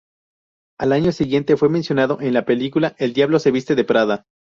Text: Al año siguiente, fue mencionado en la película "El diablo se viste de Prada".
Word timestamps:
Al 0.79 0.93
año 0.93 1.11
siguiente, 1.11 1.57
fue 1.57 1.69
mencionado 1.69 2.19
en 2.21 2.33
la 2.33 2.43
película 2.43 2.95
"El 2.97 3.13
diablo 3.13 3.37
se 3.37 3.51
viste 3.51 3.75
de 3.75 3.83
Prada". 3.83 4.25